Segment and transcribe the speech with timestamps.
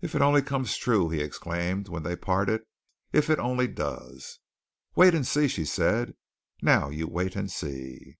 [0.00, 2.62] "If it only comes true," he exclaimed when they parted.
[3.12, 4.40] "If it only does."
[4.96, 6.16] "Wait and see," she said.
[6.62, 8.16] "Now you wait and see."